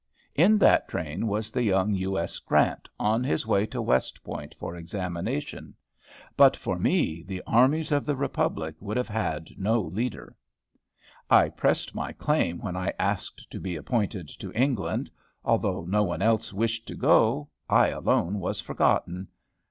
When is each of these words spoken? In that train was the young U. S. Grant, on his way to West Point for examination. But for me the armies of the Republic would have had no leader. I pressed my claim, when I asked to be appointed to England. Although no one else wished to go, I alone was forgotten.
In 0.33 0.57
that 0.57 0.87
train 0.87 1.27
was 1.27 1.51
the 1.51 1.61
young 1.61 1.93
U. 1.93 2.17
S. 2.17 2.39
Grant, 2.39 2.89
on 2.99 3.23
his 3.23 3.45
way 3.45 3.67
to 3.67 3.83
West 3.83 4.23
Point 4.23 4.55
for 4.55 4.75
examination. 4.75 5.75
But 6.35 6.55
for 6.57 6.79
me 6.79 7.21
the 7.21 7.43
armies 7.45 7.91
of 7.91 8.03
the 8.03 8.15
Republic 8.15 8.73
would 8.79 8.97
have 8.97 9.09
had 9.09 9.49
no 9.59 9.79
leader. 9.79 10.35
I 11.29 11.49
pressed 11.49 11.93
my 11.93 12.13
claim, 12.13 12.57
when 12.57 12.75
I 12.75 12.93
asked 12.97 13.45
to 13.51 13.59
be 13.59 13.75
appointed 13.75 14.27
to 14.39 14.51
England. 14.53 15.11
Although 15.45 15.85
no 15.85 16.01
one 16.01 16.23
else 16.23 16.51
wished 16.51 16.87
to 16.87 16.95
go, 16.95 17.49
I 17.69 17.89
alone 17.89 18.39
was 18.39 18.59
forgotten. 18.59 19.27